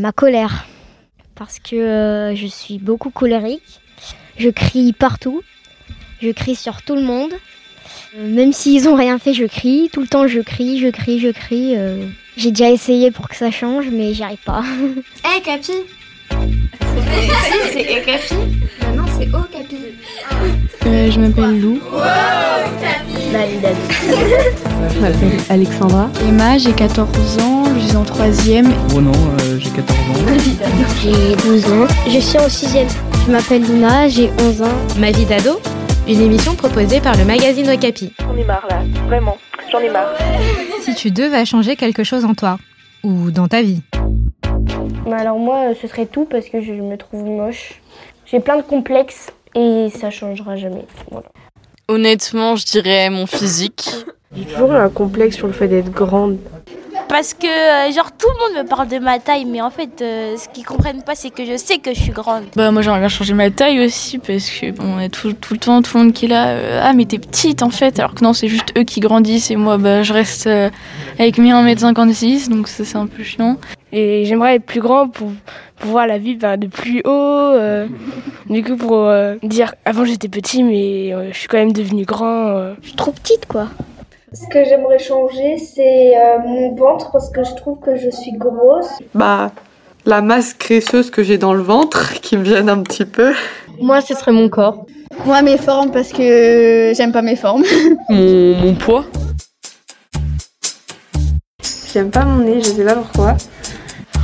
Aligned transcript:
Ma 0.00 0.12
colère, 0.12 0.64
parce 1.34 1.58
que 1.58 1.74
euh, 1.74 2.36
je 2.36 2.46
suis 2.46 2.78
beaucoup 2.78 3.10
colérique. 3.10 3.80
Je 4.36 4.48
crie 4.48 4.92
partout. 4.92 5.42
Je 6.22 6.30
crie 6.30 6.54
sur 6.54 6.82
tout 6.82 6.94
le 6.94 7.02
monde. 7.02 7.32
Euh, 8.16 8.28
même 8.32 8.52
s'ils 8.52 8.88
ont 8.88 8.94
rien 8.94 9.18
fait, 9.18 9.34
je 9.34 9.44
crie. 9.44 9.90
Tout 9.92 10.00
le 10.00 10.06
temps, 10.06 10.28
je 10.28 10.38
crie, 10.38 10.78
je 10.78 10.86
crie, 10.86 11.18
je 11.18 11.30
crie. 11.30 11.74
euh. 11.76 12.06
J'ai 12.36 12.52
déjà 12.52 12.70
essayé 12.70 13.10
pour 13.10 13.28
que 13.28 13.34
ça 13.34 13.50
change, 13.50 13.86
mais 13.90 14.14
j'y 14.14 14.22
arrive 14.22 14.38
pas. 14.46 14.62
Hé, 15.24 15.40
Capi 15.44 15.72
C'est 17.72 17.82
E 17.82 18.04
Capi 18.06 18.34
Non, 18.96 19.04
c'est 19.18 19.26
O 19.34 19.40
Capi. 19.52 19.76
Euh, 20.86 21.10
je 21.10 21.18
m'appelle 21.18 21.60
Lou. 21.60 21.80
Je 24.92 25.00
m'appelle 25.00 25.38
Alexandra. 25.50 26.08
Emma, 26.28 26.56
j'ai 26.56 26.72
14 26.72 27.38
ans, 27.40 27.64
suis 27.88 27.96
en 27.96 28.04
troisième. 28.04 28.70
Ronan, 28.92 29.12
euh, 29.12 29.58
j'ai 29.58 29.70
14 29.70 29.98
ans. 29.98 30.14
J'ai 31.02 31.36
12 31.36 31.72
ans. 31.72 31.86
Je 32.06 32.18
suis 32.18 32.38
en 32.38 32.48
sixième. 32.48 32.88
Je 33.26 33.32
m'appelle 33.32 33.62
Luna, 33.62 34.08
j'ai 34.08 34.30
11 34.40 34.62
ans. 34.62 34.78
Ma 34.98 35.10
vie 35.10 35.24
d'ado, 35.24 35.58
une 36.06 36.20
émission 36.20 36.54
proposée 36.54 37.00
par 37.00 37.16
le 37.16 37.24
magazine 37.24 37.70
Okapi. 37.70 38.12
J'en 38.20 38.36
ai 38.36 38.44
marre 38.44 38.66
là, 38.68 38.82
vraiment, 39.06 39.38
j'en 39.72 39.78
ai 39.78 39.88
marre. 39.88 40.12
Si 40.82 40.94
tu 40.94 41.10
devais 41.10 41.46
changer 41.46 41.76
quelque 41.76 42.04
chose 42.04 42.24
en 42.26 42.34
toi 42.34 42.58
ou 43.04 43.30
dans 43.30 43.48
ta 43.48 43.62
vie, 43.62 43.80
Mais 45.06 45.14
alors 45.14 45.38
moi, 45.38 45.74
ce 45.80 45.88
serait 45.88 46.06
tout 46.06 46.26
parce 46.26 46.48
que 46.48 46.60
je 46.60 46.72
me 46.72 46.96
trouve 46.96 47.24
moche. 47.24 47.80
J'ai 48.26 48.40
plein 48.40 48.58
de 48.58 48.62
complexes 48.62 49.30
et 49.54 49.88
ça 49.98 50.10
changera 50.10 50.56
jamais. 50.56 50.84
Voilà. 51.10 51.28
Honnêtement, 51.88 52.56
je 52.56 52.66
dirais 52.66 53.08
mon 53.08 53.26
physique. 53.26 53.88
J'ai 54.36 54.44
toujours 54.44 54.74
eu 54.74 54.76
un 54.76 54.90
complexe 54.90 55.36
sur 55.36 55.46
le 55.46 55.54
fait 55.54 55.68
d'être 55.68 55.90
grande. 55.90 56.36
Parce 57.08 57.32
que, 57.34 57.46
euh, 57.46 57.90
genre, 57.92 58.10
tout 58.12 58.26
le 58.28 58.54
monde 58.56 58.64
me 58.64 58.68
parle 58.68 58.86
de 58.88 58.98
ma 58.98 59.18
taille, 59.18 59.44
mais 59.46 59.60
en 59.62 59.70
fait, 59.70 60.02
euh, 60.02 60.36
ce 60.36 60.48
qu'ils 60.50 60.64
comprennent 60.64 61.02
pas, 61.02 61.14
c'est 61.14 61.30
que 61.30 61.44
je 61.44 61.56
sais 61.56 61.78
que 61.78 61.94
je 61.94 62.00
suis 62.00 62.12
grande. 62.12 62.44
Bah 62.54 62.70
moi 62.70 62.82
j'aimerais 62.82 62.98
bien 63.00 63.08
changer 63.08 63.32
ma 63.34 63.50
taille 63.50 63.84
aussi 63.84 64.18
parce 64.18 64.48
que 64.50 64.70
bon, 64.72 64.84
on 64.96 65.00
est 65.00 65.08
tout, 65.08 65.32
tout 65.32 65.54
le 65.54 65.58
temps 65.58 65.80
tout 65.82 65.96
le 65.96 66.04
monde 66.04 66.12
qui 66.12 66.26
est 66.26 66.28
là. 66.28 66.48
euh, 66.48 66.80
ah 66.84 66.92
mais 66.92 67.06
t'es 67.06 67.18
petite 67.18 67.62
en 67.62 67.70
fait 67.70 67.98
alors 67.98 68.14
que 68.14 68.22
non 68.22 68.32
c'est 68.34 68.48
juste 68.48 68.72
eux 68.76 68.82
qui 68.84 69.00
grandissent 69.00 69.50
et 69.50 69.56
moi 69.56 69.78
bah 69.78 70.02
je 70.02 70.12
reste 70.12 70.46
euh, 70.46 70.68
avec 71.18 71.38
mes 71.38 71.50
1m56 71.50 72.48
donc 72.50 72.68
ça 72.68 72.84
c'est 72.84 72.96
un 72.96 73.06
peu 73.06 73.22
chiant. 73.22 73.56
Et 73.92 74.24
j'aimerais 74.26 74.56
être 74.56 74.64
plus 74.66 74.80
grand 74.80 75.08
pour 75.08 75.30
pouvoir 75.76 76.06
la 76.06 76.18
vivre 76.18 76.40
ben, 76.40 76.56
de 76.58 76.66
plus 76.66 77.00
haut. 77.06 77.10
euh, 77.10 77.86
du 78.50 78.62
coup, 78.62 78.76
pour 78.76 79.06
euh, 79.06 79.36
dire, 79.42 79.74
avant 79.86 80.04
j'étais 80.04 80.28
petit, 80.28 80.62
mais 80.62 81.12
euh, 81.14 81.30
je 81.32 81.38
suis 81.38 81.48
quand 81.48 81.56
même 81.58 81.72
devenue 81.72 82.04
grand. 82.04 82.48
euh. 82.48 82.74
Je 82.82 82.88
suis 82.88 82.96
trop 82.96 83.12
petite, 83.12 83.46
quoi. 83.46 83.68
Ce 84.32 84.46
que 84.48 84.62
j'aimerais 84.62 84.98
changer, 84.98 85.56
c'est 85.56 86.10
euh, 86.14 86.38
mon 86.44 86.74
ventre 86.74 87.10
parce 87.10 87.30
que 87.30 87.44
je 87.44 87.54
trouve 87.54 87.78
que 87.80 87.96
je 87.96 88.10
suis 88.10 88.32
grosse. 88.32 88.90
Bah, 89.14 89.50
la 90.04 90.20
masse 90.20 90.56
graisseuse 90.58 91.10
que 91.10 91.22
j'ai 91.22 91.38
dans 91.38 91.54
le 91.54 91.62
ventre 91.62 92.12
qui 92.20 92.36
me 92.36 92.44
gêne 92.44 92.68
un 92.68 92.82
petit 92.82 93.06
peu. 93.06 93.32
Moi, 93.80 94.02
ce 94.02 94.14
serait 94.14 94.32
mon 94.32 94.50
corps. 94.50 94.84
Moi, 95.24 95.40
mes 95.40 95.56
formes, 95.56 95.90
parce 95.90 96.12
que 96.12 96.92
j'aime 96.94 97.12
pas 97.12 97.22
mes 97.22 97.36
formes. 97.36 97.64
Mon, 98.10 98.54
mon 98.54 98.74
poids. 98.74 99.04
J'aime 101.92 102.10
pas 102.10 102.24
mon 102.24 102.44
nez, 102.44 102.60
je 102.60 102.68
sais 102.68 102.84
pas 102.84 102.94
pourquoi. 102.96 103.34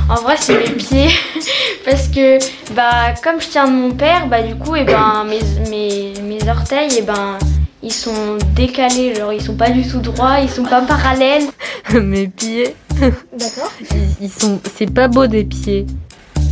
En 0.07 0.21
vrai, 0.21 0.35
c'est 0.37 0.53
mes 0.53 0.75
pieds. 0.75 1.09
Parce 1.85 2.07
que, 2.09 2.37
bah, 2.75 3.15
comme 3.23 3.41
je 3.41 3.47
tiens 3.49 3.67
de 3.67 3.73
mon 3.73 3.91
père, 3.91 4.27
bah, 4.27 4.43
du 4.43 4.55
coup, 4.55 4.75
et 4.75 4.83
ben, 4.83 5.25
mes, 5.27 5.39
mes, 5.69 6.13
mes 6.21 6.49
orteils, 6.49 6.95
et 6.99 7.01
ben, 7.01 7.37
ils 7.85 7.93
sont 7.93 8.37
décalés. 8.55 9.15
Genre, 9.15 9.31
ils 9.31 9.41
sont 9.41 9.55
pas 9.55 9.69
du 9.69 9.87
tout 9.87 9.99
droits, 9.99 10.39
ils 10.41 10.49
sont 10.49 10.63
pas 10.63 10.81
parallèles. 10.81 11.43
Mes 11.93 12.27
pieds. 12.27 12.75
D'accord. 12.99 13.71
Ils, 13.91 14.25
ils 14.25 14.31
sont. 14.31 14.59
C'est 14.75 14.91
pas 14.91 15.07
beau 15.07 15.27
des 15.27 15.43
pieds. 15.43 15.85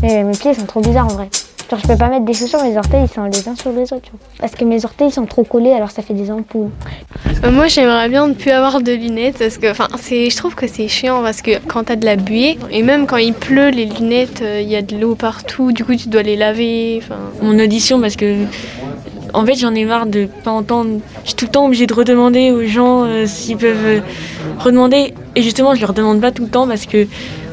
Et 0.03 0.23
mes 0.23 0.33
pieds 0.37 0.53
sont 0.53 0.65
trop 0.65 0.81
bizarres 0.81 1.07
en 1.07 1.15
vrai. 1.15 1.29
Genre, 1.71 1.79
je 1.81 1.87
peux 1.87 1.97
pas 1.97 2.09
mettre 2.09 2.25
des 2.25 2.33
chaussures, 2.33 2.61
mes 2.61 2.77
orteils 2.77 3.05
ils 3.05 3.11
sont 3.11 3.23
les 3.23 3.47
uns 3.47 3.55
sur 3.55 3.71
les 3.71 3.81
autres. 3.93 4.01
tu 4.03 4.11
vois. 4.11 4.19
Parce 4.39 4.53
que 4.53 4.63
mes 4.65 4.83
orteils 4.85 5.11
sont 5.11 5.25
trop 5.25 5.43
collés, 5.43 5.71
alors 5.71 5.89
ça 5.91 6.03
fait 6.03 6.13
des 6.13 6.29
ampoules. 6.29 6.69
Euh, 7.43 7.51
moi, 7.51 7.67
j'aimerais 7.67 8.09
bien 8.09 8.27
ne 8.27 8.33
plus 8.33 8.51
avoir 8.51 8.81
de 8.81 8.91
lunettes 8.91 9.37
parce 9.39 9.57
que, 9.57 9.71
enfin, 9.71 9.87
c'est, 9.99 10.29
je 10.29 10.37
trouve 10.37 10.55
que 10.55 10.67
c'est 10.67 10.87
chiant 10.87 11.23
parce 11.23 11.41
que 11.41 11.51
quand 11.67 11.85
t'as 11.85 11.95
de 11.95 12.05
la 12.05 12.15
buée 12.15 12.59
et 12.69 12.83
même 12.83 13.07
quand 13.07 13.17
il 13.17 13.33
pleut, 13.33 13.69
les 13.69 13.85
lunettes, 13.85 14.41
euh, 14.43 14.61
il 14.61 14.69
y 14.69 14.75
a 14.75 14.81
de 14.81 14.97
l'eau 14.97 15.15
partout. 15.15 15.71
Du 15.71 15.83
coup, 15.83 15.95
tu 15.95 16.09
dois 16.09 16.21
les 16.21 16.35
laver. 16.35 17.01
Enfin, 17.01 17.17
Mon 17.41 17.57
audition 17.57 17.99
parce 17.99 18.17
que 18.17 18.45
en 19.33 19.45
fait 19.45 19.55
j'en 19.55 19.73
ai 19.73 19.85
marre 19.85 20.05
de 20.05 20.27
pas 20.43 20.51
entendre. 20.51 20.99
Je 21.23 21.29
suis 21.29 21.35
tout 21.35 21.45
le 21.45 21.51
temps 21.51 21.65
obligée 21.65 21.87
de 21.87 21.93
redemander 21.93 22.51
aux 22.51 22.65
gens 22.65 23.03
euh, 23.03 23.25
s'ils 23.25 23.57
peuvent 23.57 23.85
euh, 23.85 23.99
redemander 24.59 25.13
et 25.35 25.41
justement 25.41 25.75
je 25.75 25.81
leur 25.81 25.93
demande 25.93 26.21
pas 26.21 26.31
tout 26.31 26.43
le 26.43 26.49
temps 26.49 26.67
parce 26.67 26.85
que 26.85 27.07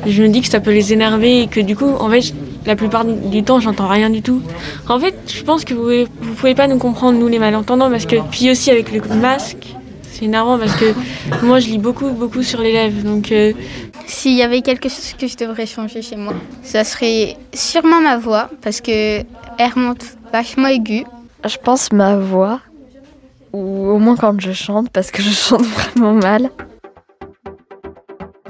je 0.07 0.23
me 0.23 0.29
dis 0.29 0.41
que 0.41 0.49
ça 0.49 0.61
peut 0.61 0.73
les 0.73 0.93
énerver 0.93 1.43
et 1.43 1.47
que 1.47 1.61
du 1.61 1.77
coup 1.77 1.91
en 1.99 2.09
fait 2.09 2.33
la 2.67 2.77
plupart 2.77 3.05
du 3.05 3.43
temps 3.43 3.61
j'entends 3.61 3.89
rien 3.89 4.11
du 4.11 4.23
tout. 4.23 4.43
En 4.89 4.99
fait 4.99 5.15
je 5.27 5.43
pense 5.43 5.65
que 5.65 5.75
vous 5.75 5.83
pouvez, 5.83 6.07
pouvez 6.37 6.55
pas 6.55 6.67
nous 6.67 6.79
comprendre 6.79 7.19
nous 7.19 7.29
les 7.29 7.39
malentendants 7.39 7.91
parce 7.91 8.07
que 8.07 8.17
puis 8.31 8.51
aussi 8.51 8.71
avec 8.71 8.93
le 8.93 9.01
masque 9.17 9.75
c'est 10.13 10.25
énervant 10.27 10.59
parce 10.59 10.75
que 10.77 10.95
moi 11.43 11.61
je 11.61 11.69
lis 11.69 11.79
beaucoup 11.79 12.11
beaucoup 12.11 12.43
sur 12.43 12.61
les 12.61 12.73
lèvres 12.73 13.03
donc 13.03 13.33
euh, 13.33 13.53
S'il 14.11 14.35
y 14.35 14.43
avait 14.43 14.61
quelque 14.61 14.89
chose 14.89 15.15
que 15.17 15.29
je 15.29 15.37
devrais 15.37 15.67
changer 15.67 16.03
chez 16.03 16.17
moi, 16.17 16.35
ça 16.65 16.83
serait 16.83 17.37
sûrement 17.55 18.01
ma 18.01 18.19
voix, 18.19 18.51
parce 18.61 18.81
que 18.81 19.21
elle 19.21 19.73
remonte 19.73 20.05
vachement 20.33 20.67
aiguë. 20.67 21.05
Je 21.49 21.57
pense 21.57 21.91
ma 21.93 22.17
voix, 22.17 22.61
ou 23.53 23.89
au 23.89 23.99
moins 23.99 24.15
quand 24.15 24.39
je 24.41 24.53
chante, 24.53 24.91
parce 24.91 25.11
que 25.11 25.23
je 25.23 25.31
chante 25.31 25.63
vraiment 25.97 26.13
mal. 26.13 26.51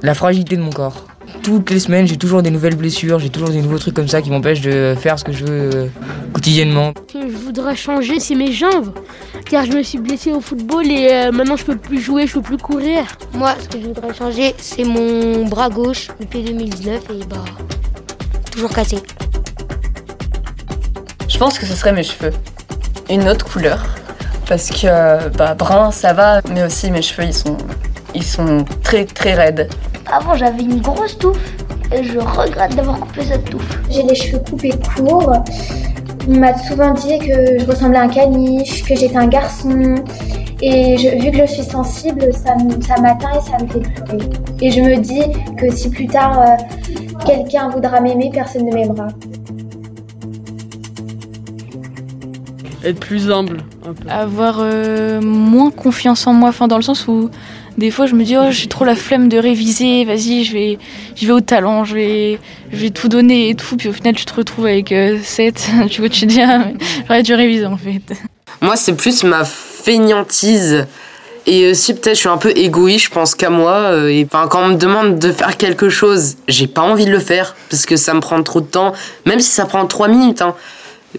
La 0.03 0.15
fragilité 0.15 0.57
de 0.57 0.63
mon 0.63 0.71
corps. 0.71 1.07
Toutes 1.43 1.71
les 1.71 1.79
semaines, 1.79 2.07
j'ai 2.07 2.17
toujours 2.17 2.43
des 2.43 2.51
nouvelles 2.51 2.75
blessures, 2.75 3.21
j'ai 3.21 3.31
toujours 3.31 3.51
des 3.51 3.63
nouveaux 3.63 3.79
trucs 3.79 3.95
comme 3.95 4.09
ça 4.09 4.21
qui 4.21 4.31
m'empêchent 4.31 4.63
de 4.63 4.97
faire 4.99 5.19
ce 5.19 5.25
que 5.25 5.33
je 5.33 5.45
veux 5.45 5.71
euh, 5.75 5.87
quotidiennement. 6.33 6.93
Ce 7.09 7.19
que 7.19 7.29
je 7.29 7.37
voudrais 7.37 7.77
changer, 7.77 8.19
c'est 8.19 8.35
mes 8.35 8.53
jambes. 8.53 8.93
Car 9.49 9.65
je 9.65 9.73
me 9.73 9.83
suis 9.83 9.99
blessée 9.99 10.33
au 10.33 10.41
football 10.41 10.87
et 10.91 11.09
euh, 11.13 11.33
maintenant 11.33 11.57
je 11.57 11.65
peux 11.65 11.77
plus 11.77 12.01
jouer, 12.01 12.27
je 12.27 12.35
peux 12.35 12.43
plus 12.43 12.57
courir. 12.57 13.05
Moi, 13.35 13.55
ce 13.61 13.69
que 13.69 13.81
je 13.81 13.87
voudrais 13.87 14.13
changer, 14.15 14.55
c'est 14.59 14.85
mon 14.85 15.47
bras 15.47 15.69
gauche 15.69 16.09
depuis 16.19 16.43
2019 16.43 17.03
et 17.11 17.25
bah. 17.27 17.45
toujours 18.51 18.71
cassé. 18.71 18.99
Je 21.29 21.39
pense 21.39 21.59
que 21.59 21.67
ce 21.67 21.75
serait 21.75 21.93
mes 21.93 22.03
cheveux. 22.03 22.33
Une 23.11 23.29
autre 23.29 23.45
couleur. 23.51 23.79
Parce 24.49 24.69
que 24.71 24.87
euh, 24.87 25.29
bah, 25.37 25.55
brun, 25.55 25.91
ça 25.91 26.13
va, 26.13 26.41
mais 26.51 26.65
aussi 26.65 26.91
mes 26.91 27.03
cheveux, 27.03 27.27
ils 27.29 27.35
sont, 27.35 27.57
ils 28.15 28.23
sont 28.25 28.65
très 28.83 29.05
très 29.05 29.35
raides. 29.35 29.69
Avant, 30.13 30.35
j'avais 30.35 30.63
une 30.63 30.81
grosse 30.81 31.17
touffe 31.19 31.39
et 31.93 32.03
je 32.03 32.19
regrette 32.19 32.75
d'avoir 32.75 32.99
coupé 33.01 33.23
cette 33.25 33.45
touffe. 33.51 33.79
J'ai 33.91 34.03
les 34.03 34.15
cheveux 34.15 34.41
coupés 34.49 34.73
courts. 34.97 35.33
On 36.29 36.33
m'a 36.39 36.57
souvent 36.59 36.93
dit 36.95 37.19
que 37.19 37.59
je 37.61 37.65
ressemblais 37.67 37.99
à 37.99 38.03
un 38.03 38.09
caniche, 38.09 38.85
que 38.85 38.95
j'étais 38.97 39.17
un 39.17 39.27
garçon. 39.29 39.95
Et 40.63 40.99
je- 40.99 41.17
vu 41.23 41.31
que 41.31 41.47
je 41.47 41.53
suis 41.53 41.63
sensible, 41.65 42.29
ça, 42.35 42.55
ça 42.87 43.01
m'atteint 43.01 43.31
et 43.33 43.41
ça 43.41 43.57
me 43.65 43.69
fait 43.71 43.81
pleurer. 44.05 44.29
Et 44.61 44.71
je 44.71 44.81
me 44.81 44.97
dis 44.99 45.23
que 45.57 45.71
si 45.75 45.89
plus 45.91 46.07
tard 46.07 46.39
euh, 46.41 47.25
quelqu'un 47.25 47.69
voudra 47.71 48.01
m'aimer, 48.01 48.31
personne 48.33 48.67
ne 48.67 48.75
m'aimera. 48.75 49.07
Être 52.85 52.99
plus 53.01 53.31
humble, 53.31 53.59
un 53.87 53.93
peu. 53.93 54.09
avoir 54.09 54.59
euh, 54.61 55.21
moins 55.21 55.71
confiance 55.71 56.27
en 56.27 56.33
moi, 56.33 56.49
enfin 56.49 56.67
dans 56.69 56.77
le 56.77 56.83
sens 56.83 57.07
où 57.09 57.31
des 57.79 57.91
fois 57.91 58.07
je 58.07 58.15
me 58.15 58.25
dis 58.25 58.37
oh 58.39 58.51
j'ai 58.51 58.69
trop 58.69 58.85
la 58.85 58.95
flemme 58.97 59.29
de 59.29 59.37
réviser, 59.39 60.05
vas-y 60.05 60.45
je 60.45 60.53
vais 60.55 60.79
je 61.15 61.27
vais 61.27 61.33
au 61.33 61.41
talent, 61.41 61.85
je 61.85 61.95
vais 61.95 62.39
je 62.73 62.77
vais 62.79 62.91
tout 62.91 63.09
donner 63.09 63.51
et 63.51 63.55
tout, 63.55 63.77
puis 63.77 63.89
au 63.89 63.93
final 63.93 64.15
tu 64.15 64.25
te 64.25 64.35
retrouves 64.35 64.67
avec 64.67 64.95
7, 65.23 65.71
tu 65.91 66.01
vois 66.01 66.09
tu 66.09 66.21
te 66.23 66.27
dis 66.27 66.41
ah, 66.41 66.69
j'aurais 67.07 67.23
dû 67.23 67.35
réviser 67.35 67.67
en 67.67 67.77
fait. 67.77 68.01
Moi, 68.63 68.77
c'est 68.77 68.95
plus 68.95 69.25
ma 69.25 69.45
fainéantise. 69.45 70.87
Et 71.47 71.71
aussi, 71.71 71.95
peut-être, 71.95 72.15
je 72.17 72.21
suis 72.21 72.29
un 72.29 72.37
peu 72.37 72.53
égoïste, 72.55 73.07
je 73.07 73.11
pense 73.11 73.35
qu'à 73.35 73.49
moi. 73.49 73.73
euh, 73.73 74.09
Et 74.09 74.27
enfin, 74.31 74.47
quand 74.49 74.63
on 74.63 74.69
me 74.69 74.75
demande 74.77 75.19
de 75.19 75.33
faire 75.33 75.57
quelque 75.57 75.89
chose, 75.89 76.37
j'ai 76.49 76.67
pas 76.67 76.83
envie 76.83 77.07
de 77.07 77.11
le 77.11 77.19
faire 77.19 77.57
parce 77.71 77.87
que 77.87 77.97
ça 77.97 78.13
me 78.13 78.21
prend 78.21 78.43
trop 78.43 78.61
de 78.61 78.67
temps, 78.67 78.93
même 79.25 79.41
si 79.41 79.51
ça 79.51 79.65
prend 79.65 79.87
trois 79.87 80.09
minutes. 80.09 80.43
Hein. 80.43 80.55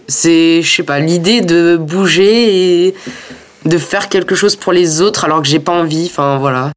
C'est, 0.07 0.61
je 0.61 0.75
sais 0.75 0.83
pas, 0.83 0.99
l'idée 0.99 1.41
de 1.41 1.77
bouger 1.77 2.87
et 2.87 2.95
de 3.65 3.77
faire 3.77 4.09
quelque 4.09 4.35
chose 4.35 4.55
pour 4.55 4.71
les 4.73 5.01
autres 5.01 5.25
alors 5.25 5.41
que 5.41 5.47
j'ai 5.47 5.59
pas 5.59 5.73
envie. 5.73 6.05
Enfin, 6.05 6.37
voilà. 6.37 6.71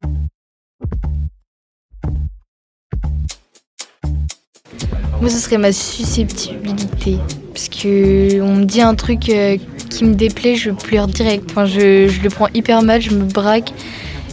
Moi, 5.21 5.29
ce 5.29 5.37
serait 5.37 5.57
ma 5.57 5.71
susceptibilité. 5.71 7.17
Parce 7.53 7.69
que 7.69 8.41
on 8.41 8.55
me 8.55 8.65
dit 8.65 8.81
un 8.81 8.95
truc 8.95 9.29
euh, 9.29 9.57
qui 9.89 10.03
me 10.03 10.13
déplaît, 10.13 10.55
je 10.55 10.71
pleure 10.71 11.07
direct. 11.07 11.45
Enfin, 11.49 11.65
je, 11.65 12.07
je 12.09 12.21
le 12.21 12.29
prends 12.29 12.49
hyper 12.53 12.83
mal, 12.83 13.01
je 13.01 13.11
me 13.11 13.23
braque 13.23 13.71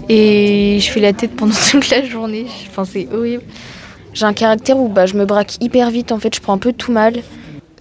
et 0.08 0.78
je 0.80 0.90
fais 0.90 1.00
la 1.00 1.12
tête 1.12 1.36
pendant 1.36 1.54
toute 1.70 1.88
la 1.90 2.04
journée. 2.04 2.46
Enfin, 2.68 2.84
c'est 2.84 3.08
horrible. 3.12 3.44
J'ai 4.12 4.26
un 4.26 4.34
caractère 4.34 4.76
où 4.76 4.88
bah, 4.88 5.06
je 5.06 5.14
me 5.14 5.24
braque 5.24 5.56
hyper 5.60 5.90
vite, 5.90 6.12
en 6.12 6.18
fait, 6.18 6.34
je 6.34 6.40
prends 6.40 6.52
un 6.52 6.58
peu 6.58 6.72
tout 6.72 6.92
mal. 6.92 7.22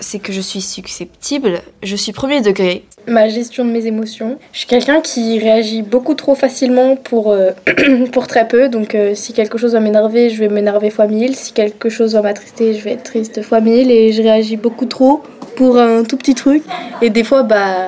C'est 0.02 0.20
que 0.20 0.34
je 0.34 0.42
suis 0.42 0.62
susceptible, 0.62 1.62
je 1.84 1.96
suis 1.96 2.12
premier 2.12 2.42
degré. 2.42 2.84
Ma 3.08 3.30
gestion 3.30 3.64
de 3.64 3.72
mes 3.72 3.86
émotions. 3.86 4.38
Je 4.52 4.60
suis 4.60 4.68
quelqu'un 4.68 5.00
qui 5.00 5.40
réagit 5.40 5.84
beaucoup 5.84 6.16
trop 6.16 6.36
facilement 6.36 6.96
pour, 6.96 7.32
euh, 7.32 7.52
pour 8.12 8.28
très 8.28 8.48
peu. 8.48 8.68
Donc 8.68 8.96
euh, 8.96 9.14
si 9.16 9.34
quelque 9.34 9.58
chose 9.58 9.74
va 9.74 9.80
m'énerver, 9.80 10.30
je 10.30 10.40
vais 10.40 10.50
m'énerver 10.50 10.90
fois 10.90 11.08
mille. 11.08 11.36
Si 11.36 11.54
quelque 11.54 11.90
chose 11.90 12.14
va 12.14 12.22
m'attrister, 12.22 12.74
je 12.74 12.84
vais 12.84 12.92
être 12.94 13.04
triste 13.04 13.42
fois 13.42 13.62
mille. 13.62 13.90
Et 13.90 14.12
je 14.12 14.22
réagis 14.22 14.58
beaucoup 14.58 14.86
trop 14.86 15.22
pour 15.56 15.78
un 15.78 16.04
tout 16.04 16.18
petit 16.18 16.36
truc. 16.36 16.64
Et 17.02 17.10
des 17.10 17.24
fois, 17.24 17.44
bah, 17.44 17.88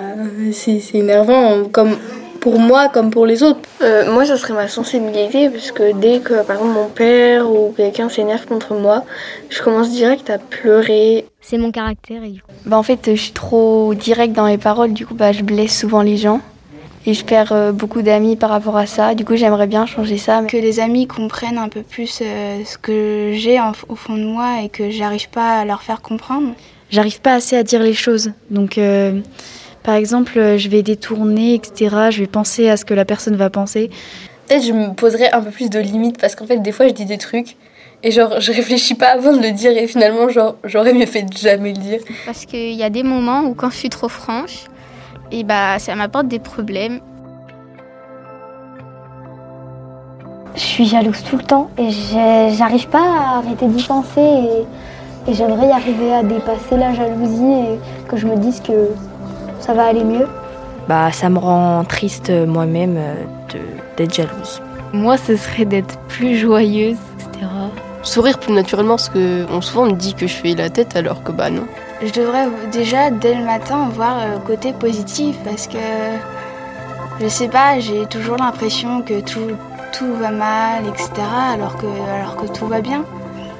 c'est 0.51 0.81
énervant. 0.93 1.63
Comme 1.71 1.97
pour 2.43 2.59
moi 2.59 2.89
comme 2.89 3.09
pour 3.09 3.25
les 3.25 3.41
autres. 3.41 3.61
Euh, 3.81 4.11
moi, 4.11 4.25
ça 4.25 4.35
serait 4.35 4.53
ma 4.53 4.67
sensibilité, 4.67 5.49
parce 5.49 5.71
que 5.71 5.93
dès 5.93 6.19
que, 6.19 6.43
par 6.43 6.57
exemple, 6.57 6.73
mon 6.73 6.89
père 6.89 7.49
ou 7.49 7.73
quelqu'un 7.75 8.09
s'énerve 8.09 8.45
contre 8.45 8.73
moi, 8.73 9.05
je 9.49 9.61
commence 9.61 9.89
direct 9.91 10.29
à 10.29 10.37
pleurer. 10.37 11.25
C'est 11.39 11.57
mon 11.57 11.71
caractère. 11.71 12.21
Et... 12.25 12.35
Bah, 12.65 12.77
en 12.77 12.83
fait, 12.83 13.15
je 13.15 13.21
suis 13.21 13.31
trop 13.31 13.93
directe 13.93 14.33
dans 14.33 14.45
mes 14.45 14.57
paroles, 14.57 14.91
du 14.91 15.05
coup, 15.05 15.15
bah, 15.15 15.31
je 15.31 15.41
blesse 15.41 15.79
souvent 15.79 16.01
les 16.01 16.17
gens. 16.17 16.41
Et 17.05 17.13
je 17.13 17.23
perds 17.23 17.53
euh, 17.53 17.71
beaucoup 17.71 18.01
d'amis 18.01 18.35
par 18.35 18.49
rapport 18.49 18.75
à 18.75 18.87
ça. 18.87 19.15
Du 19.15 19.23
coup, 19.23 19.37
j'aimerais 19.37 19.67
bien 19.67 19.85
changer 19.85 20.17
ça. 20.17 20.41
Que 20.43 20.57
les 20.57 20.81
amis 20.81 21.07
comprennent 21.07 21.57
un 21.57 21.69
peu 21.69 21.81
plus 21.81 22.19
euh, 22.21 22.59
ce 22.65 22.77
que 22.77 23.31
j'ai 23.35 23.57
au 23.87 23.95
fond 23.95 24.17
de 24.17 24.25
moi 24.25 24.63
et 24.63 24.69
que 24.69 24.89
j'arrive 24.89 25.29
pas 25.29 25.59
à 25.59 25.65
leur 25.65 25.81
faire 25.81 26.01
comprendre. 26.01 26.53
J'arrive 26.91 27.21
pas 27.21 27.35
assez 27.35 27.55
à 27.55 27.63
dire 27.63 27.81
les 27.81 27.93
choses. 27.93 28.31
Donc, 28.51 28.77
euh, 28.77 29.19
par 29.83 29.95
exemple, 29.95 30.39
euh, 30.39 30.57
je 30.57 30.69
vais 30.69 30.81
détourner, 30.81 31.55
etc. 31.55 32.07
Je 32.09 32.21
vais 32.21 32.27
penser 32.27 32.69
à 32.69 32.77
ce 32.77 32.85
que 32.85 32.93
la 32.93 33.05
personne 33.05 33.35
va 33.35 33.49
penser. 33.49 33.89
Peut-être 34.47 34.63
je 34.63 34.71
me 34.71 34.93
poserais 34.93 35.31
un 35.31 35.41
peu 35.41 35.51
plus 35.51 35.69
de 35.69 35.79
limites, 35.79 36.17
parce 36.19 36.35
qu'en 36.35 36.45
fait, 36.45 36.57
des 36.57 36.71
fois, 36.71 36.87
je 36.87 36.93
dis 36.93 37.05
des 37.05 37.17
trucs. 37.17 37.57
Et 38.01 38.11
genre, 38.11 38.39
je 38.39 38.51
réfléchis 38.51 38.95
pas 38.95 39.09
avant 39.09 39.33
de 39.33 39.41
le 39.41 39.51
dire, 39.51 39.71
et 39.71 39.87
finalement, 39.87 40.29
genre, 40.29 40.55
j'aurais 40.63 40.93
mieux 40.93 41.05
fait 41.05 41.23
de 41.23 41.37
jamais 41.37 41.73
le 41.73 41.77
dire. 41.77 41.99
Parce 42.25 42.45
qu'il 42.45 42.73
y 42.73 42.83
a 42.83 42.89
des 42.89 43.03
moments 43.03 43.41
où 43.41 43.53
quand 43.53 43.69
je 43.69 43.77
suis 43.77 43.89
trop 43.89 44.09
franche, 44.09 44.65
et 45.31 45.43
bah 45.43 45.79
ça 45.79 45.95
m'apporte 45.95 46.27
des 46.27 46.39
problèmes. 46.39 46.99
Je 50.55 50.61
suis 50.61 50.85
jalouse 50.85 51.23
tout 51.27 51.37
le 51.37 51.43
temps 51.43 51.71
et 51.79 51.89
j'arrive 52.55 52.87
pas 52.87 53.01
à 53.01 53.37
arrêter 53.39 53.65
d'y 53.65 53.81
penser 53.81 54.21
et, 54.21 55.31
et 55.31 55.33
j'aimerais 55.33 55.67
y 55.67 55.71
arriver 55.71 56.13
à 56.13 56.21
dépasser 56.21 56.77
la 56.77 56.93
jalousie 56.93 57.43
et 57.43 58.07
que 58.07 58.17
je 58.17 58.27
me 58.27 58.35
dise 58.35 58.61
que 58.61 58.89
ça 59.65 59.73
va 59.73 59.85
aller 59.85 60.03
mieux. 60.03 60.27
Bah, 60.87 61.11
ça 61.11 61.29
me 61.29 61.39
rend 61.39 61.83
triste 61.85 62.29
euh, 62.29 62.45
moi-même 62.45 62.95
euh, 62.97 63.13
de- 63.53 63.59
d'être 63.97 64.13
jalouse. 64.13 64.61
Moi, 64.91 65.17
ce 65.17 65.35
serait 65.37 65.65
d'être 65.65 65.97
plus 66.09 66.37
joyeuse, 66.37 66.97
etc. 67.19 67.45
Sourire 68.03 68.37
plus 68.37 68.51
naturellement, 68.53 68.95
parce 68.97 69.09
que 69.09 69.45
on, 69.49 69.61
souvent 69.61 69.83
on 69.83 69.91
me 69.91 69.93
dit 69.93 70.13
que 70.13 70.27
je 70.27 70.33
fais 70.33 70.53
la 70.55 70.69
tête 70.69 70.95
alors 70.97 71.23
que 71.23 71.31
bah 71.31 71.49
non. 71.49 71.63
Je 72.05 72.11
devrais 72.11 72.47
déjà 72.71 73.09
dès 73.09 73.33
le 73.35 73.45
matin 73.45 73.87
voir 73.93 74.17
le 74.33 74.39
côté 74.39 74.73
positif 74.73 75.37
parce 75.45 75.67
que 75.67 75.77
je 77.21 77.27
sais 77.29 77.47
pas, 77.47 77.79
j'ai 77.79 78.05
toujours 78.07 78.35
l'impression 78.37 79.01
que 79.01 79.21
tout, 79.21 79.51
tout 79.97 80.13
va 80.19 80.31
mal, 80.31 80.83
etc. 80.89 81.09
Alors 81.53 81.77
que, 81.77 81.85
alors 81.85 82.35
que 82.35 82.47
tout 82.51 82.67
va 82.67 82.81
bien. 82.81 83.05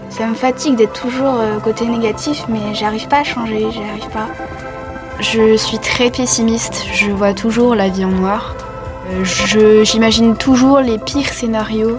Ça 0.10 0.28
me 0.28 0.36
fatigue 0.36 0.76
d'être 0.76 1.00
toujours 1.02 1.36
euh, 1.40 1.60
côté 1.60 1.86
négatif, 1.88 2.44
mais 2.50 2.74
j'arrive 2.74 3.08
pas 3.08 3.20
à 3.22 3.24
changer, 3.24 3.66
j'y 3.72 3.80
arrive 3.82 4.10
pas. 4.10 4.28
Je 5.20 5.56
suis 5.58 5.80
très 5.80 6.10
pessimiste, 6.10 6.86
je 6.94 7.12
vois 7.12 7.34
toujours 7.34 7.76
la 7.76 7.88
vie 7.90 8.06
en 8.06 8.10
noir. 8.10 8.56
Euh, 9.10 9.24
je- 9.24 9.84
J'imagine 9.84 10.36
toujours 10.36 10.80
les 10.80 10.98
pires 10.98 11.30
scénarios. 11.30 11.98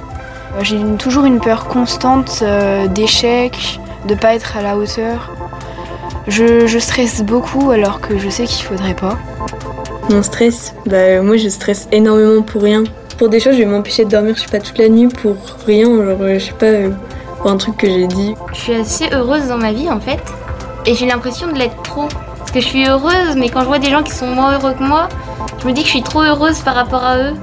Euh, 0.56 0.62
J'ai 0.62 0.78
toujours 0.98 1.24
une 1.24 1.40
peur 1.40 1.66
constante 1.66 2.40
euh, 2.42 2.86
d'échec, 2.86 3.80
de 4.06 4.14
pas 4.14 4.34
être 4.34 4.56
à 4.56 4.62
la 4.62 4.76
hauteur. 4.76 5.30
Je, 6.28 6.66
je 6.66 6.78
stresse 6.78 7.22
beaucoup 7.22 7.70
alors 7.70 8.00
que 8.00 8.18
je 8.18 8.28
sais 8.28 8.44
qu'il 8.44 8.64
faudrait 8.64 8.94
pas. 8.94 9.16
Mon 10.10 10.22
stress, 10.22 10.74
bah 10.86 11.22
moi 11.22 11.36
je 11.38 11.48
stresse 11.48 11.88
énormément 11.92 12.42
pour 12.42 12.62
rien. 12.62 12.84
Pour 13.18 13.28
des 13.28 13.40
choses, 13.40 13.54
je 13.54 13.58
vais 13.58 13.64
m'empêcher 13.66 14.04
de 14.04 14.10
dormir, 14.10 14.34
je 14.36 14.42
sais 14.42 14.48
pas, 14.48 14.58
toute 14.58 14.76
la 14.78 14.88
nuit 14.88 15.08
pour 15.08 15.36
rien, 15.66 15.86
genre 15.86 16.18
je 16.34 16.38
sais 16.38 16.52
pas, 16.52 16.90
pour 17.40 17.50
un 17.50 17.56
truc 17.56 17.76
que 17.78 17.86
j'ai 17.86 18.06
dit. 18.06 18.34
Je 18.52 18.58
suis 18.58 18.74
assez 18.74 19.08
heureuse 19.12 19.48
dans 19.48 19.56
ma 19.58 19.72
vie 19.72 19.90
en 19.90 20.00
fait 20.00 20.20
et 20.86 20.94
j'ai 20.94 21.06
l'impression 21.06 21.46
de 21.48 21.54
l'être 21.58 21.80
trop. 21.82 22.08
Parce 22.54 22.66
que 22.66 22.70
je 22.70 22.78
suis 22.78 22.88
heureuse, 22.88 23.34
mais 23.36 23.48
quand 23.48 23.62
je 23.62 23.66
vois 23.66 23.80
des 23.80 23.90
gens 23.90 24.04
qui 24.04 24.12
sont 24.12 24.28
moins 24.28 24.52
heureux 24.52 24.74
que 24.74 24.82
moi, 24.84 25.08
je 25.60 25.66
me 25.66 25.72
dis 25.72 25.80
que 25.80 25.88
je 25.88 25.92
suis 25.94 26.04
trop 26.04 26.22
heureuse 26.22 26.60
par 26.60 26.76
rapport 26.76 27.02
à 27.02 27.18
eux. 27.18 27.34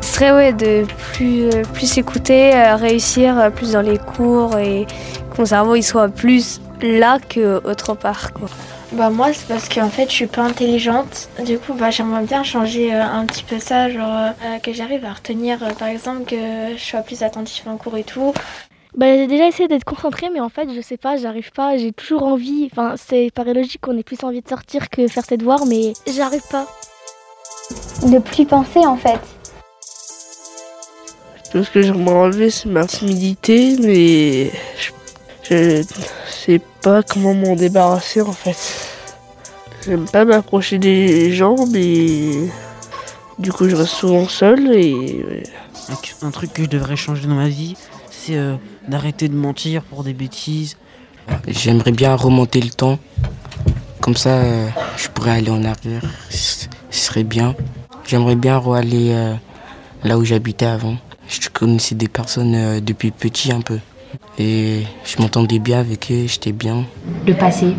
Ce 0.00 0.14
serait 0.14 0.30
ouais, 0.30 0.52
de 0.52 0.86
plus, 1.12 1.48
euh, 1.48 1.64
plus 1.74 1.98
écouter, 1.98 2.54
euh, 2.54 2.76
réussir 2.76 3.36
euh, 3.36 3.50
plus 3.50 3.72
dans 3.72 3.80
les 3.80 3.98
cours 3.98 4.56
et 4.58 4.86
que 5.32 5.38
mon 5.38 5.44
cerveau 5.44 5.74
il 5.74 5.82
soit 5.82 6.08
plus 6.08 6.60
là 6.80 7.18
qu'autre 7.28 7.94
part. 7.94 8.32
Quoi. 8.32 8.48
Bah 8.92 9.10
moi 9.10 9.32
c'est 9.34 9.46
parce 9.46 9.68
qu'en 9.68 9.90
fait 9.90 10.08
je 10.08 10.14
suis 10.14 10.26
pas 10.26 10.42
intelligente. 10.42 11.28
Du 11.44 11.58
coup 11.58 11.74
bah 11.74 11.90
j'aimerais 11.90 12.22
bien 12.22 12.42
changer 12.42 12.94
euh, 12.94 13.02
un 13.02 13.26
petit 13.26 13.42
peu 13.44 13.58
ça, 13.58 13.90
genre 13.90 14.32
euh, 14.42 14.58
que 14.62 14.72
j'arrive 14.72 15.04
à 15.04 15.12
retenir 15.12 15.62
euh, 15.62 15.70
par 15.72 15.88
exemple 15.88 16.24
que 16.24 16.36
je 16.76 16.82
sois 16.82 17.00
plus 17.00 17.22
attentif 17.22 17.66
en 17.66 17.76
cours 17.76 17.98
et 17.98 18.04
tout. 18.04 18.32
Bah, 18.96 19.16
j'ai 19.16 19.26
déjà 19.26 19.46
essayé 19.46 19.68
d'être 19.68 19.84
concentrée, 19.84 20.30
mais 20.32 20.40
en 20.40 20.48
fait, 20.48 20.68
je 20.74 20.80
sais 20.80 20.96
pas, 20.96 21.16
j'arrive 21.16 21.52
pas. 21.52 21.76
J'ai 21.76 21.92
toujours 21.92 22.22
envie. 22.22 22.68
Enfin, 22.72 22.94
c'est 22.96 23.30
paraît 23.34 23.54
logique 23.54 23.80
qu'on 23.80 23.96
ait 23.96 24.02
plus 24.02 24.22
envie 24.24 24.40
de 24.40 24.48
sortir 24.48 24.88
que 24.88 25.06
faire 25.08 25.24
ses 25.24 25.36
devoirs, 25.36 25.66
mais 25.66 25.92
j'arrive 26.06 26.46
pas. 26.50 26.66
Ne 28.06 28.18
plus 28.18 28.46
penser 28.46 28.80
en 28.80 28.96
fait. 28.96 29.20
Tout 31.52 31.64
ce 31.64 31.70
que 31.70 31.82
j'aimerais 31.82 32.14
enlever, 32.14 32.50
c'est 32.50 32.68
ma 32.68 32.86
timidité, 32.86 33.76
mais 33.80 34.50
je, 34.78 34.92
je 35.48 35.82
sais 36.30 36.60
pas 36.82 37.02
comment 37.02 37.34
m'en 37.34 37.56
débarrasser 37.56 38.20
en 38.20 38.32
fait. 38.32 38.88
J'aime 39.84 40.06
pas 40.06 40.24
m'approcher 40.24 40.78
des 40.78 41.32
gens, 41.32 41.66
mais 41.70 42.48
du 43.38 43.52
coup, 43.52 43.68
je 43.68 43.76
reste 43.76 43.94
souvent 43.94 44.26
seul 44.28 44.74
et. 44.74 45.42
un 46.22 46.30
truc 46.30 46.52
que 46.52 46.64
je 46.64 46.68
devrais 46.68 46.96
changer 46.96 47.26
dans 47.26 47.34
ma 47.34 47.48
vie, 47.48 47.76
euh, 48.36 48.56
d'arrêter 48.88 49.28
de 49.28 49.34
mentir 49.34 49.82
pour 49.82 50.04
des 50.04 50.14
bêtises. 50.14 50.76
J'aimerais 51.46 51.92
bien 51.92 52.14
remonter 52.14 52.60
le 52.60 52.70
temps. 52.70 52.98
Comme 54.00 54.16
ça, 54.16 54.30
euh, 54.30 54.68
je 54.96 55.08
pourrais 55.08 55.32
aller 55.32 55.50
en 55.50 55.64
arrière. 55.64 56.02
Ce 56.30 56.66
serait 56.90 57.24
bien. 57.24 57.54
J'aimerais 58.06 58.36
bien 58.36 58.62
aller 58.72 59.10
euh, 59.12 59.34
là 60.04 60.18
où 60.18 60.24
j'habitais 60.24 60.66
avant. 60.66 60.96
Je 61.28 61.48
connaissais 61.50 61.94
des 61.94 62.08
personnes 62.08 62.54
euh, 62.54 62.80
depuis 62.80 63.10
petit 63.10 63.52
un 63.52 63.60
peu. 63.60 63.78
Et 64.38 64.84
je 65.04 65.20
m'entendais 65.20 65.58
bien 65.58 65.80
avec 65.80 66.10
eux, 66.10 66.26
j'étais 66.26 66.52
bien. 66.52 66.86
Le 67.26 67.34
passé, 67.34 67.74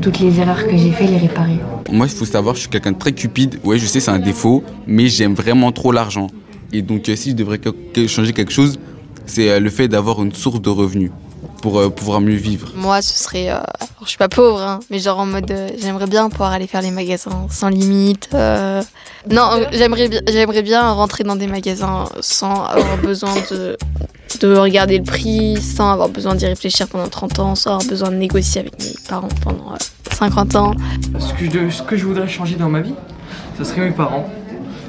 toutes 0.00 0.20
les 0.20 0.40
erreurs 0.40 0.64
que 0.66 0.76
j'ai 0.76 0.92
fait, 0.92 1.06
les 1.06 1.18
réparer. 1.18 1.58
Moi, 1.90 2.06
il 2.06 2.12
faut 2.12 2.24
savoir, 2.24 2.54
je 2.54 2.60
suis 2.60 2.70
quelqu'un 2.70 2.92
de 2.92 2.98
très 2.98 3.12
cupide. 3.12 3.58
Ouais, 3.64 3.78
je 3.78 3.84
sais, 3.84 4.00
c'est 4.00 4.10
un 4.10 4.18
défaut, 4.18 4.64
mais 4.86 5.08
j'aime 5.08 5.34
vraiment 5.34 5.72
trop 5.72 5.92
l'argent. 5.92 6.28
Et 6.72 6.82
donc, 6.82 7.10
si 7.14 7.30
je 7.30 7.34
devrais 7.34 7.60
changer 8.06 8.32
quelque 8.32 8.52
chose, 8.52 8.78
c'est 9.28 9.48
euh, 9.50 9.60
le 9.60 9.70
fait 9.70 9.86
d'avoir 9.88 10.22
une 10.22 10.34
source 10.34 10.60
de 10.60 10.70
revenus 10.70 11.10
pour 11.62 11.78
euh, 11.78 11.88
pouvoir 11.88 12.20
mieux 12.20 12.34
vivre. 12.34 12.68
Moi, 12.74 13.00
ce 13.02 13.14
serait. 13.14 13.50
euh, 13.50 13.58
je 14.02 14.08
suis 14.08 14.18
pas 14.18 14.28
pauvre, 14.28 14.60
hein, 14.60 14.80
mais 14.90 14.98
genre 14.98 15.18
en 15.18 15.26
mode. 15.26 15.50
euh, 15.50 15.68
j'aimerais 15.78 16.06
bien 16.06 16.28
pouvoir 16.30 16.52
aller 16.52 16.66
faire 16.66 16.82
les 16.82 16.90
magasins 16.90 17.46
sans 17.50 17.68
limite. 17.68 18.28
euh, 18.34 18.82
Non, 19.30 19.50
j'aimerais 19.72 20.08
bien, 20.08 20.20
j'aimerais 20.28 20.62
bien 20.62 20.90
rentrer 20.92 21.22
dans 21.24 21.36
des 21.36 21.46
magasins 21.46 22.04
sans 22.20 22.64
avoir 22.64 22.96
besoin 22.98 23.34
de, 23.50 23.76
de 24.40 24.56
regarder 24.56 24.98
le 24.98 25.04
prix, 25.04 25.56
sans 25.60 25.92
avoir 25.92 26.08
besoin 26.08 26.34
d'y 26.34 26.46
réfléchir 26.46 26.86
pendant 26.88 27.08
30 27.08 27.38
ans, 27.40 27.54
sans 27.54 27.70
avoir 27.76 27.86
besoin 27.88 28.10
de 28.10 28.16
négocier 28.16 28.60
avec 28.62 28.78
mes 28.80 28.94
parents 29.08 29.28
pendant 29.42 29.72
euh, 29.72 29.76
50 30.12 30.56
ans. 30.56 30.74
Ce 31.18 31.32
que, 31.34 31.44
je, 31.50 31.70
ce 31.70 31.82
que 31.82 31.96
je 31.96 32.04
voudrais 32.04 32.28
changer 32.28 32.54
dans 32.56 32.68
ma 32.68 32.80
vie, 32.80 32.94
ce 33.58 33.64
serait 33.64 33.80
mes 33.82 33.90
parents. 33.94 34.28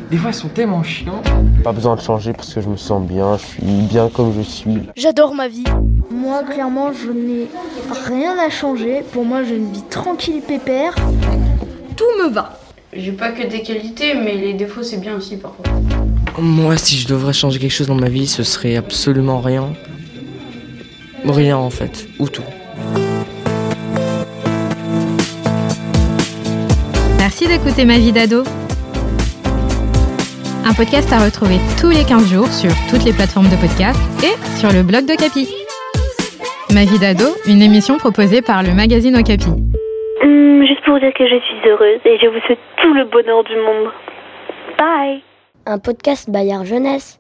Des 0.10 0.18
fois, 0.18 0.32
ils 0.32 0.36
sont 0.36 0.48
tellement 0.48 0.82
chiants. 0.82 1.22
Pas 1.64 1.72
besoin 1.72 1.96
de 1.96 2.02
changer 2.02 2.34
parce 2.34 2.52
que 2.52 2.62
je 2.62 2.68
me 2.68 2.78
sens 2.78 3.08
bien, 3.08 3.38
je 3.38 3.46
suis 3.46 3.62
bien 3.62 4.10
comme 4.10 4.34
je 4.36 4.42
suis. 4.42 4.82
J'adore 4.96 5.36
ma 5.36 5.48
vie. 5.48 5.66
Moi, 6.10 6.42
clairement, 6.44 6.92
je 6.92 7.12
n'ai 7.12 7.48
rien 8.08 8.36
à 8.40 8.50
changer. 8.50 9.04
Pour 9.12 9.24
moi, 9.24 9.44
j'ai 9.44 9.58
une 9.58 9.72
vie 9.72 9.84
tranquille 9.88 10.42
pépère. 10.42 10.96
Tout 11.96 12.06
me 12.24 12.30
va. 12.30 12.60
J'ai 12.92 13.12
pas 13.12 13.32
que 13.32 13.46
des 13.46 13.62
qualités, 13.62 14.16
mais 14.16 14.34
les 14.34 14.54
défauts 14.54 14.82
c'est 14.82 14.98
bien 14.98 15.16
aussi 15.16 15.38
parfois. 15.38 15.66
Moi, 16.40 16.76
si 16.78 16.98
je 16.98 17.08
devrais 17.08 17.34
changer 17.34 17.60
quelque 17.60 17.70
chose 17.70 17.86
dans 17.86 17.94
ma 17.94 18.10
vie, 18.10 18.26
ce 18.26 18.42
serait 18.42 18.78
absolument 18.78 19.42
rien. 19.42 19.74
Rien 21.24 21.58
en 21.58 21.70
fait, 21.70 22.08
ou 22.18 22.28
tout. 22.28 22.42
Merci 27.20 27.48
d'écouter 27.48 27.86
Ma 27.86 28.00
vie 28.00 28.12
d'ado. 28.12 28.44
Un 30.70 30.74
podcast 30.76 31.12
à 31.12 31.26
retrouver 31.26 31.58
tous 31.82 31.90
les 31.90 32.06
15 32.06 32.32
jours 32.32 32.48
sur 32.48 32.70
toutes 32.92 33.04
les 33.04 33.12
plateformes 33.12 33.50
de 33.50 33.56
podcast 33.56 33.98
et 34.22 34.38
sur 34.60 34.70
le 34.72 34.84
blog 34.84 35.08
de 35.08 35.16
Capi. 35.18 35.50
Ma 36.76 36.86
vie 36.86 37.00
d'ado, 37.00 37.26
une 37.48 37.64
émission 37.64 37.98
proposée 37.98 38.44
par 38.44 38.62
le 38.62 38.76
magazine 38.76 39.18
Okapi. 39.18 39.50
Hum, 39.50 40.64
juste 40.68 40.86
pour 40.86 41.00
dire 41.00 41.12
que 41.18 41.26
je 41.26 41.40
suis 41.42 41.68
heureuse 41.68 42.00
et 42.06 42.20
je 42.22 42.28
vous 42.28 42.40
souhaite 42.46 42.60
tout 42.84 42.94
le 42.94 43.06
bonheur 43.06 43.44
du 43.46 43.56
monde. 43.56 43.92
Bye 44.78 45.24
Un 45.66 45.80
podcast 45.80 46.30
Bayard 46.30 46.66
Jeunesse. 46.66 47.19